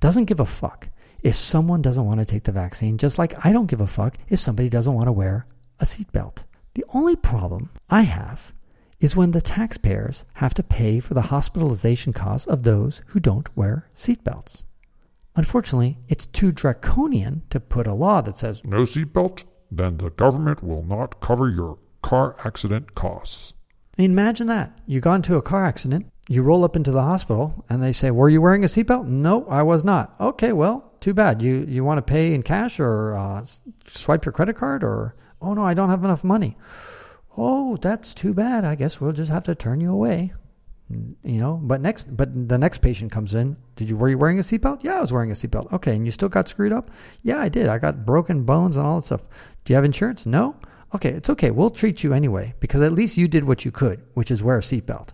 doesn't 0.00 0.26
give 0.26 0.40
a 0.40 0.46
fuck 0.46 0.88
if 1.22 1.34
someone 1.34 1.82
doesn't 1.82 2.06
want 2.06 2.20
to 2.20 2.24
take 2.24 2.44
the 2.44 2.52
vaccine, 2.52 2.98
just 2.98 3.18
like 3.18 3.34
I 3.44 3.52
don't 3.52 3.66
give 3.66 3.80
a 3.80 3.86
fuck 3.86 4.16
if 4.28 4.38
somebody 4.38 4.68
doesn't 4.68 4.94
want 4.94 5.06
to 5.06 5.12
wear 5.12 5.46
a 5.84 5.86
seatbelt. 5.86 6.44
The 6.74 6.84
only 6.94 7.14
problem 7.14 7.68
I 7.90 8.02
have 8.02 8.52
is 9.00 9.14
when 9.14 9.32
the 9.32 9.42
taxpayers 9.42 10.24
have 10.34 10.54
to 10.54 10.62
pay 10.62 10.98
for 10.98 11.12
the 11.12 11.28
hospitalization 11.32 12.14
costs 12.14 12.46
of 12.46 12.62
those 12.62 13.02
who 13.08 13.20
don't 13.20 13.54
wear 13.54 13.90
seatbelts. 13.94 14.64
Unfortunately, 15.36 15.98
it's 16.08 16.26
too 16.26 16.52
draconian 16.52 17.42
to 17.50 17.60
put 17.60 17.86
a 17.86 17.94
law 17.94 18.22
that 18.22 18.38
says 18.38 18.64
No 18.64 18.82
seatbelt? 18.82 19.42
Then 19.70 19.98
the 19.98 20.10
government 20.10 20.62
will 20.62 20.84
not 20.84 21.20
cover 21.20 21.50
your 21.50 21.78
car 22.02 22.36
accident 22.44 22.94
costs. 22.94 23.52
I 23.98 24.02
mean, 24.02 24.12
imagine 24.12 24.46
that. 24.46 24.78
You 24.86 25.00
got 25.00 25.16
into 25.16 25.36
a 25.36 25.42
car 25.42 25.66
accident, 25.66 26.06
you 26.28 26.42
roll 26.42 26.64
up 26.64 26.76
into 26.76 26.92
the 26.92 27.02
hospital, 27.02 27.64
and 27.68 27.82
they 27.82 27.92
say, 27.92 28.10
Were 28.10 28.30
you 28.30 28.40
wearing 28.40 28.64
a 28.64 28.68
seatbelt? 28.68 29.06
No, 29.06 29.46
I 29.46 29.62
was 29.62 29.84
not. 29.84 30.14
Okay, 30.18 30.52
well, 30.52 30.92
too 31.00 31.12
bad. 31.12 31.42
You, 31.42 31.66
you 31.68 31.84
want 31.84 31.98
to 31.98 32.02
pay 32.02 32.32
in 32.32 32.42
cash 32.42 32.80
or 32.80 33.14
uh, 33.14 33.44
swipe 33.86 34.24
your 34.24 34.32
credit 34.32 34.56
card? 34.56 34.82
Or, 34.82 35.14
oh 35.44 35.54
no, 35.54 35.62
I 35.62 35.74
don't 35.74 35.90
have 35.90 36.04
enough 36.04 36.24
money. 36.24 36.56
Oh, 37.36 37.76
that's 37.76 38.14
too 38.14 38.32
bad. 38.32 38.64
I 38.64 38.74
guess 38.74 39.00
we'll 39.00 39.12
just 39.12 39.30
have 39.30 39.44
to 39.44 39.54
turn 39.54 39.80
you 39.80 39.92
away. 39.92 40.32
You 40.90 41.40
know, 41.40 41.58
but 41.62 41.80
next, 41.80 42.14
but 42.16 42.48
the 42.48 42.58
next 42.58 42.78
patient 42.78 43.10
comes 43.10 43.34
in. 43.34 43.56
Did 43.74 43.88
you 43.88 43.96
were 43.96 44.08
you 44.08 44.18
wearing 44.18 44.38
a 44.38 44.42
seatbelt? 44.42 44.84
Yeah, 44.84 44.98
I 44.98 45.00
was 45.00 45.12
wearing 45.12 45.30
a 45.30 45.34
seatbelt. 45.34 45.72
Okay, 45.72 45.96
and 45.96 46.04
you 46.04 46.12
still 46.12 46.28
got 46.28 46.48
screwed 46.48 46.72
up? 46.72 46.90
Yeah, 47.22 47.40
I 47.40 47.48
did. 47.48 47.68
I 47.68 47.78
got 47.78 48.04
broken 48.04 48.44
bones 48.44 48.76
and 48.76 48.86
all 48.86 49.00
that 49.00 49.06
stuff. 49.06 49.22
Do 49.64 49.72
you 49.72 49.76
have 49.76 49.84
insurance? 49.84 50.26
No. 50.26 50.56
Okay, 50.94 51.10
it's 51.10 51.30
okay. 51.30 51.50
We'll 51.50 51.70
treat 51.70 52.04
you 52.04 52.12
anyway 52.12 52.54
because 52.60 52.82
at 52.82 52.92
least 52.92 53.16
you 53.16 53.26
did 53.26 53.44
what 53.44 53.64
you 53.64 53.72
could, 53.72 54.02
which 54.12 54.30
is 54.30 54.42
wear 54.42 54.58
a 54.58 54.62
seatbelt. 54.62 55.08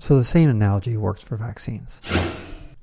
So 0.00 0.18
the 0.18 0.24
same 0.24 0.50
analogy 0.50 0.96
works 0.96 1.22
for 1.22 1.36
vaccines. 1.36 2.00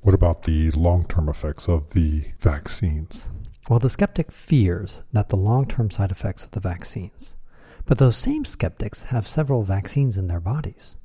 What 0.02 0.16
about 0.16 0.44
the 0.44 0.72
long 0.72 1.06
term 1.06 1.28
effects 1.28 1.68
of 1.68 1.90
the 1.92 2.26
vaccines? 2.40 3.28
Well, 3.72 3.80
the 3.80 3.90
skeptic 3.90 4.34
fears 4.34 5.01
that 5.13 5.30
the 5.30 5.38
long 5.38 5.66
term 5.66 5.92
side 5.92 6.12
effects 6.12 6.44
of 6.44 6.51
the 6.51 6.60
vaccines. 6.60 7.38
But 7.86 8.00
those 8.00 8.18
same 8.18 8.44
skeptics 8.44 9.04
have 9.04 9.30
several 9.30 9.63
vaccines 9.63 10.18
in 10.18 10.28
their 10.28 10.42
bodies. 10.42 10.98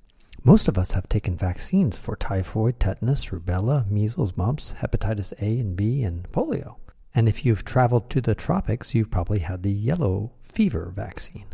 Most 0.43 0.67
of 0.67 0.77
us 0.77 0.91
have 0.91 1.09
taken 1.09 1.37
vaccines 1.37 1.97
for 1.97 2.17
typhoid, 2.17 2.81
tetanus, 2.81 3.27
rubella, 3.27 3.89
measles, 3.89 4.37
mumps, 4.37 4.75
hepatitis 4.81 5.33
A 5.41 5.61
and 5.61 5.77
B, 5.77 6.03
and 6.03 6.29
polio. 6.33 6.75
And 7.15 7.29
if 7.29 7.47
you've 7.47 7.65
traveled 7.65 8.11
to 8.11 8.21
the 8.21 8.35
tropics, 8.35 8.97
you've 8.97 9.13
probably 9.13 9.39
had 9.39 9.63
the 9.63 9.71
yellow 9.71 10.33
fever 10.41 10.93
vaccine. 10.93 11.47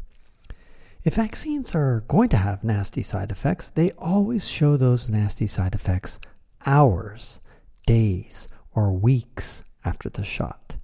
If 1.04 1.16
vaccines 1.16 1.74
are 1.74 2.04
going 2.08 2.30
to 2.30 2.38
have 2.38 2.64
nasty 2.64 3.02
side 3.02 3.30
effects, 3.30 3.68
they 3.68 3.90
always 3.98 4.48
show 4.48 4.78
those 4.78 5.10
nasty 5.10 5.46
side 5.46 5.74
effects 5.74 6.18
hours, 6.64 7.38
days, 7.86 8.48
or 8.74 8.94
weeks 8.94 9.62
after 9.84 10.08
the 10.08 10.24
shot. 10.24 10.76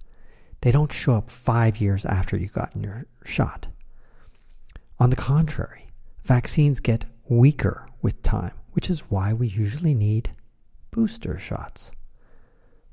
They 0.61 0.71
don't 0.71 0.91
show 0.91 1.13
up 1.13 1.29
five 1.29 1.79
years 1.79 2.05
after 2.05 2.35
you've 2.37 2.53
gotten 2.53 2.83
your 2.83 3.05
shot. 3.23 3.67
On 4.99 5.09
the 5.09 5.15
contrary, 5.15 5.87
vaccines 6.23 6.79
get 6.79 7.05
weaker 7.27 7.87
with 8.01 8.21
time, 8.23 8.51
which 8.71 8.89
is 8.89 9.09
why 9.09 9.31
we 9.33 9.47
usually 9.47 9.93
need 9.93 10.31
booster 10.91 11.39
shots. 11.39 11.91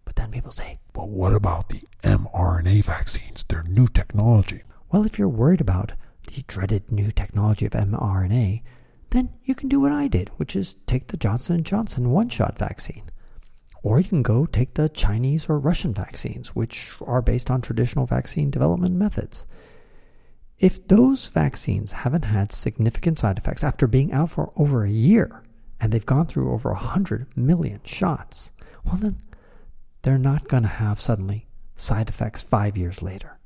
But 0.05 0.17
then 0.17 0.31
people 0.31 0.53
say, 0.53 0.79
But 0.93 1.09
what 1.09 1.35
about 1.35 1.69
the 1.69 1.83
mRNA 2.03 2.85
vaccines? 2.85 3.45
They're 3.49 3.65
new 3.65 3.89
technology. 3.89 4.63
well, 4.91 5.05
if 5.05 5.19
you're 5.19 5.29
worried 5.29 5.61
about 5.61 5.93
the 6.29 6.45
dreaded 6.47 6.93
new 6.93 7.11
technology 7.11 7.67
of 7.67 7.73
mRNA, 7.73 8.63
then 9.11 9.31
you 9.45 9.55
can 9.55 9.69
do 9.69 9.81
what 9.81 9.93
I 9.93 10.09
did, 10.09 10.31
which 10.37 10.55
is 10.55 10.77
take 10.87 11.09
the 11.09 11.17
Johnson 11.17 11.63
& 11.63 11.65
Johnson 11.65 12.11
one-shot 12.11 12.59
vaccine. 12.59 13.11
Or 13.87 14.01
you 14.01 14.09
can 14.09 14.23
go 14.23 14.47
take 14.47 14.75
the 14.75 14.89
Chinese 14.89 15.49
or 15.49 15.61
Russian 15.61 15.95
vaccines, 15.95 16.57
which 16.57 16.91
are 17.01 17.23
based 17.23 17.53
on 17.53 17.61
traditional 17.61 18.05
vaccine 18.05 18.51
development 18.51 18.97
methods. 18.97 19.47
If 20.59 20.89
those 20.89 21.29
vaccines 21.29 21.93
haven't 21.93 22.25
had 22.25 22.51
significant 22.51 23.21
side 23.21 23.39
effects 23.39 23.63
after 23.63 23.87
being 23.87 24.13
out 24.13 24.31
for 24.31 24.53
over 24.57 24.83
a 24.83 24.91
year 24.91 25.41
and 25.81 25.93
they've 25.93 26.05
gone 26.05 26.27
through 26.27 26.53
over 26.53 26.71
100 26.71 27.37
million 27.37 27.81
shots, 27.85 28.51
well, 28.85 28.97
then 28.97 29.23
they're 30.03 30.19
not 30.19 30.49
going 30.49 30.65
to 30.65 30.69
have 30.69 31.01
suddenly 31.01 31.47
side 31.77 32.09
effects 32.09 32.43
five 32.43 32.77
years 32.77 33.03
later. 33.03 33.39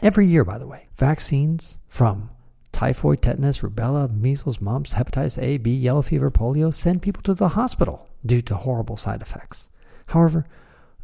Every 0.00 0.24
year, 0.24 0.44
by 0.44 0.58
the 0.58 0.68
way, 0.68 0.86
vaccines 0.96 1.78
from 1.88 2.30
typhoid, 2.70 3.22
tetanus, 3.22 3.58
rubella, 3.58 4.08
measles, 4.08 4.60
mumps, 4.60 4.94
hepatitis 4.94 5.42
A, 5.42 5.58
B, 5.58 5.74
yellow 5.74 6.02
fever, 6.02 6.30
polio 6.30 6.72
send 6.72 7.02
people 7.02 7.24
to 7.24 7.34
the 7.34 7.48
hospital 7.48 8.08
due 8.24 8.42
to 8.42 8.54
horrible 8.54 8.96
side 8.96 9.22
effects. 9.22 9.68
However, 10.06 10.46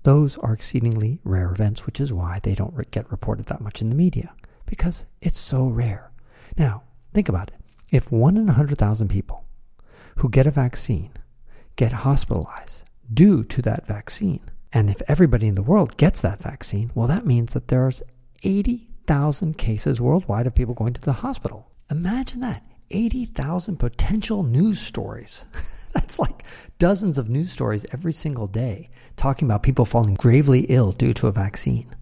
those 0.03 0.39
are 0.39 0.53
exceedingly 0.53 1.21
rare 1.25 1.51
events, 1.51 1.85
which 1.85 2.01
is 2.01 2.13
why 2.13 2.41
they 2.43 2.55
don't 2.55 2.91
get 2.91 3.11
reported 3.11 3.47
that 3.47 3.61
much 3.61 3.81
in 3.81 3.89
the 3.89 3.95
media 3.95 4.33
because 4.67 5.05
it's 5.21 5.39
so 5.39 5.67
rare. 5.67 6.11
Now, 6.57 6.83
think 7.13 7.29
about 7.29 7.49
it. 7.49 7.61
If 7.91 8.13
one 8.13 8.37
in 8.37 8.45
a 8.45 8.57
100,000 8.59 9.09
people 9.09 9.45
who 10.17 10.29
get 10.29 10.47
a 10.47 10.51
vaccine 10.51 11.11
get 11.77 11.93
hospitalized 11.93 12.83
due 13.13 13.45
to 13.45 13.63
that 13.63 13.87
vaccine, 13.87 14.41
and 14.73 14.91
if 14.91 15.01
everybody 15.09 15.49
in 15.49 15.55
the 15.55 15.63
world 15.63 15.97
gets 15.97 16.21
that 16.21 16.41
vaccine, 16.41 16.91
well, 16.95 17.09
that 17.09 17.27
means 17.27 17.55
that 17.55 17.69
there's 17.69 18.03
80,000 18.43 19.57
cases 19.57 20.01
worldwide 20.01 20.47
of 20.47 20.55
people 20.55 20.75
going 20.75 20.93
to 20.93 21.01
the 21.01 21.15
hospital. 21.15 21.71
Imagine 21.91 22.41
that 22.41 22.63
80,000 22.91 23.77
potential 23.77 24.43
news 24.43 24.81
stories. 24.81 25.45
That's 25.93 26.19
like 26.19 26.45
dozens 26.79 27.19
of 27.19 27.29
news 27.29 27.51
stories 27.51 27.87
every 27.93 28.13
single 28.13 28.47
day 28.47 28.91
talking 29.17 29.47
about 29.47 29.63
people 29.63 29.85
falling 29.85 30.15
gravely 30.15 30.61
ill 30.69 30.93
due 30.93 31.13
to 31.15 31.27
a 31.27 31.33
vaccine. 31.33 31.95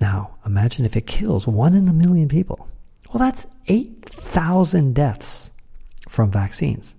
Now, 0.00 0.36
imagine 0.44 0.84
if 0.84 0.96
it 0.96 1.06
kills 1.06 1.46
one 1.46 1.74
in 1.74 1.88
a 1.88 1.92
million 1.92 2.28
people. 2.28 2.68
Well, 3.12 3.20
that's 3.20 3.46
8,000 3.68 4.94
deaths 4.94 5.50
from 6.08 6.30
vaccines. 6.30 6.96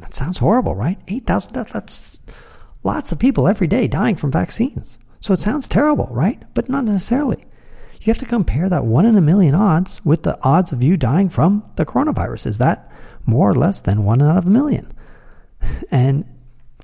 That 0.00 0.14
sounds 0.14 0.38
horrible, 0.38 0.74
right? 0.74 0.98
8,000 1.06 1.52
deaths, 1.52 1.72
that's 1.72 2.20
lots 2.82 3.12
of 3.12 3.18
people 3.18 3.48
every 3.48 3.66
day 3.66 3.86
dying 3.86 4.16
from 4.16 4.32
vaccines. 4.32 4.98
So 5.20 5.32
it 5.32 5.40
sounds 5.40 5.68
terrible, 5.68 6.08
right? 6.10 6.42
But 6.54 6.68
not 6.68 6.84
necessarily. 6.84 7.44
You 8.00 8.10
have 8.10 8.18
to 8.18 8.26
compare 8.26 8.68
that 8.68 8.84
one 8.84 9.06
in 9.06 9.16
a 9.16 9.20
million 9.20 9.54
odds 9.54 10.04
with 10.04 10.22
the 10.22 10.38
odds 10.42 10.72
of 10.72 10.82
you 10.82 10.96
dying 10.96 11.28
from 11.28 11.68
the 11.76 11.86
coronavirus. 11.86 12.46
Is 12.46 12.58
that 12.58 12.90
more 13.26 13.50
or 13.50 13.54
less 13.54 13.80
than 13.80 14.04
one 14.04 14.22
out 14.22 14.36
of 14.38 14.46
a 14.46 14.50
million? 14.50 14.92
And 15.90 16.24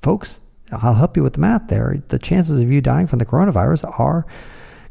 folks, 0.01 0.41
I'll 0.71 0.95
help 0.95 1.15
you 1.15 1.23
with 1.23 1.33
the 1.33 1.39
math 1.39 1.67
there. 1.67 2.01
The 2.09 2.19
chances 2.19 2.59
of 2.59 2.71
you 2.71 2.81
dying 2.81 3.07
from 3.07 3.19
the 3.19 3.25
coronavirus 3.25 3.99
are 3.99 4.25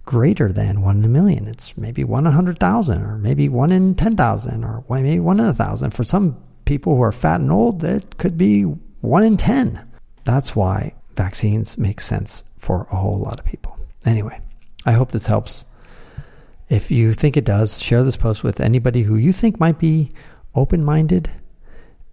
greater 0.05 0.53
than 0.53 0.83
one 0.83 0.99
in 0.99 1.05
a 1.05 1.09
million. 1.09 1.47
It's 1.49 1.77
maybe 1.77 2.05
one 2.05 2.27
in 2.27 2.33
hundred 2.33 2.59
thousand, 2.59 3.03
or 3.03 3.19
maybe 3.19 3.49
one 3.49 3.73
in 3.73 3.95
ten 3.95 4.17
thousand, 4.17 4.65
or 4.65 4.85
maybe 4.89 5.21
one 5.21 5.41
in 5.41 5.47
a 5.47 5.55
thousand. 5.55 5.93
For 5.93 6.05
some 6.05 6.37
people 6.65 6.97
who 6.97 7.03
are 7.03 7.13
fat 7.13 7.41
and 7.41 7.51
old, 7.51 7.85
it 7.85 8.17
could 8.19 8.39
be 8.39 8.63
one 8.63 9.25
in 9.25 9.37
ten. 9.37 9.87
That's 10.25 10.57
why 10.57 10.95
vaccines 11.17 11.79
make 11.79 12.01
sense 12.01 12.45
for 12.57 12.87
a 12.91 12.97
whole 12.97 13.19
lot 13.19 13.39
of 13.39 13.47
people. 13.47 13.79
Anyway, 14.05 14.41
I 14.87 14.93
hope 14.93 15.13
this 15.13 15.27
helps. 15.27 15.65
If 16.69 16.91
you 16.91 17.13
think 17.13 17.37
it 17.37 17.45
does, 17.45 17.83
share 17.83 18.03
this 18.03 18.17
post 18.17 18.43
with 18.43 18.61
anybody 18.61 19.03
who 19.03 19.17
you 19.17 19.33
think 19.33 19.61
might 19.61 19.79
be 19.79 20.13
open 20.55 20.85
minded 20.85 21.31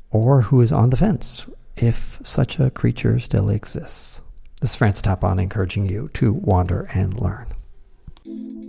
or 0.09 0.43
who 0.43 0.61
is 0.61 0.71
on 0.71 0.89
the 0.89 0.97
fence, 0.97 1.45
if 1.77 2.19
such 2.23 2.59
a 2.59 2.69
creature 2.69 3.17
still 3.19 3.49
exists. 3.49 4.21
This 4.59 4.71
is 4.71 4.75
Francis 4.75 5.01
Tapon 5.01 5.41
encouraging 5.41 5.87
you 5.87 6.09
to 6.13 6.33
wander 6.33 6.89
and 6.93 7.19
learn. 7.19 7.47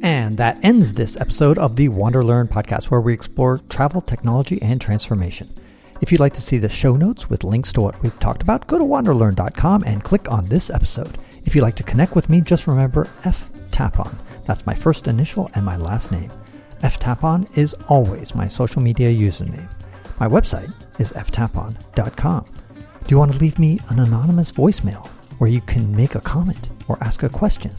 And 0.03 0.37
that 0.39 0.65
ends 0.65 0.95
this 0.95 1.17
episode 1.21 1.59
of 1.59 1.77
the 1.77 1.89
Wander 1.89 2.25
Learn 2.25 2.49
podcast, 2.49 2.85
where 2.85 3.01
we 3.01 3.13
explore 3.13 3.59
travel, 3.69 4.01
technology, 4.01 4.61
and 4.63 4.81
transformation. 4.81 5.49
If 6.01 6.11
you'd 6.11 6.21
like 6.21 6.35
to 6.35 6.43
see 6.43 6.59
the 6.59 6.69
show 6.69 6.97
notes 6.97 7.29
with 7.29 7.45
links 7.45 7.73
to 7.75 7.81
what 7.81 8.03
we've 8.03 8.19
talked 8.19 8.43
about, 8.43 8.67
go 8.67 8.79
to 8.79 8.85
wanderlearn.com 8.85 9.85
and 9.85 10.03
click 10.03 10.31
on 10.31 10.49
this 10.49 10.71
episode. 10.71 11.19
If 11.45 11.55
you'd 11.55 11.63
like 11.63 11.77
to 11.77 11.85
connect 11.85 12.15
with 12.17 12.31
me, 12.31 12.41
just 12.41 12.67
remember 12.67 13.09
F 13.25 13.53
Tapon. 13.71 14.32
That's 14.45 14.67
my 14.67 14.75
first 14.75 15.09
initial 15.09 15.51
and 15.55 15.65
my 15.65 15.77
last 15.77 16.13
name. 16.13 16.31
F 16.83 16.99
Tapon 16.99 17.47
is 17.57 17.75
always 17.89 18.35
my 18.35 18.49
social 18.49 18.83
media 18.83 19.09
username. 19.09 19.69
My 20.19 20.29
website 20.29 20.73
is 21.01 21.13
ftapon.com. 21.13 22.45
Do 22.45 23.09
you 23.09 23.19
want 23.19 23.33
to 23.33 23.39
leave 23.39 23.59
me 23.59 23.81
an 23.89 24.01
anonymous 24.01 24.53
voicemail 24.53 25.07
where 25.39 25.51
you 25.51 25.61
can 25.61 25.95
make 25.95 26.15
a 26.15 26.21
comment 26.21 26.71
or 26.89 26.99
ask 27.01 27.23
a 27.23 27.29
question? 27.29 27.75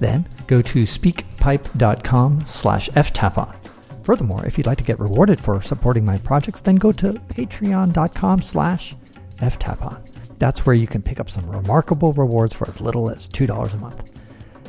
Then 0.00 0.28
go 0.46 0.62
to 0.62 0.82
speakpipe.com 0.82 2.44
slash 2.46 2.88
ftapon. 2.90 3.56
Furthermore, 4.02 4.44
if 4.44 4.58
you'd 4.58 4.66
like 4.66 4.78
to 4.78 4.84
get 4.84 4.98
rewarded 4.98 5.40
for 5.40 5.60
supporting 5.62 6.04
my 6.04 6.18
projects, 6.18 6.60
then 6.60 6.76
go 6.76 6.90
to 6.92 7.12
patreon.com 7.12 8.42
slash 8.42 8.96
ftapon. 9.38 10.08
That's 10.38 10.66
where 10.66 10.74
you 10.74 10.88
can 10.88 11.02
pick 11.02 11.20
up 11.20 11.30
some 11.30 11.48
remarkable 11.48 12.12
rewards 12.12 12.52
for 12.52 12.68
as 12.68 12.80
little 12.80 13.10
as 13.10 13.28
$2 13.28 13.74
a 13.74 13.76
month. 13.76 14.11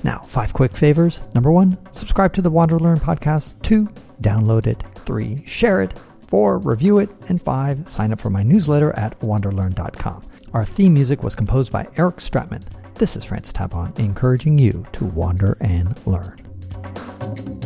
Now, 0.03 0.19
five 0.19 0.53
quick 0.53 0.75
favors. 0.75 1.21
Number 1.33 1.51
one, 1.51 1.77
subscribe 1.91 2.33
to 2.33 2.41
the 2.41 2.49
Wander 2.51 2.77
Learn 2.77 2.99
podcast. 2.99 3.61
Two, 3.61 3.87
download 4.21 4.67
it. 4.67 4.83
Three, 5.05 5.45
share 5.45 5.81
it. 5.81 5.97
Four, 6.27 6.57
review 6.59 6.99
it. 6.99 7.09
And 7.29 7.41
five, 7.41 7.87
sign 7.87 8.11
up 8.11 8.19
for 8.19 8.29
my 8.29 8.43
newsletter 8.43 8.91
at 8.97 9.19
wanderlearn.com. 9.21 10.23
Our 10.53 10.65
theme 10.65 10.93
music 10.93 11.23
was 11.23 11.35
composed 11.35 11.71
by 11.71 11.87
Eric 11.97 12.17
Stratman. 12.17 12.63
This 12.95 13.15
is 13.15 13.23
Francis 13.25 13.53
Tapon, 13.53 13.97
encouraging 13.97 14.57
you 14.59 14.85
to 14.93 15.05
wander 15.05 15.57
and 15.61 15.99
learn. 16.05 17.62